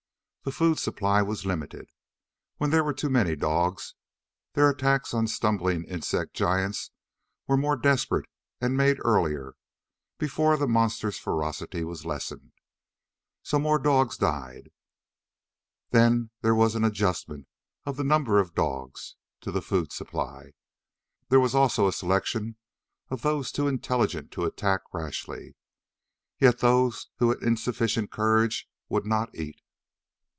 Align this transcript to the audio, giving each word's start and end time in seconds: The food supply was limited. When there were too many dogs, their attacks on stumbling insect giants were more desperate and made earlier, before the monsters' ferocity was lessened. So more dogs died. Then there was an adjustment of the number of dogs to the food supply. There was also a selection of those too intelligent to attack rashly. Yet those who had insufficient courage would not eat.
The 0.43 0.51
food 0.51 0.79
supply 0.79 1.21
was 1.21 1.45
limited. 1.45 1.87
When 2.57 2.71
there 2.71 2.83
were 2.83 2.95
too 2.95 3.11
many 3.11 3.35
dogs, 3.35 3.93
their 4.53 4.71
attacks 4.71 5.13
on 5.13 5.27
stumbling 5.27 5.83
insect 5.83 6.33
giants 6.33 6.89
were 7.45 7.55
more 7.57 7.75
desperate 7.77 8.25
and 8.59 8.75
made 8.75 8.97
earlier, 9.05 9.53
before 10.17 10.57
the 10.57 10.67
monsters' 10.67 11.19
ferocity 11.19 11.83
was 11.83 12.07
lessened. 12.07 12.53
So 13.43 13.59
more 13.59 13.77
dogs 13.77 14.17
died. 14.17 14.71
Then 15.91 16.31
there 16.41 16.55
was 16.55 16.73
an 16.73 16.83
adjustment 16.83 17.45
of 17.85 17.95
the 17.95 18.03
number 18.03 18.39
of 18.39 18.55
dogs 18.55 19.17
to 19.41 19.51
the 19.51 19.61
food 19.61 19.91
supply. 19.91 20.53
There 21.29 21.39
was 21.39 21.53
also 21.53 21.87
a 21.87 21.93
selection 21.93 22.57
of 23.11 23.21
those 23.21 23.51
too 23.51 23.67
intelligent 23.67 24.31
to 24.31 24.45
attack 24.45 24.81
rashly. 24.91 25.55
Yet 26.39 26.61
those 26.61 27.09
who 27.17 27.29
had 27.29 27.43
insufficient 27.43 28.09
courage 28.09 28.67
would 28.89 29.05
not 29.05 29.29
eat. 29.35 29.61